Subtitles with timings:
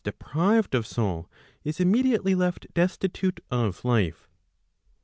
[0.03, 1.29] deprived of soul,
[1.63, 4.27] is immediately left destitute of life.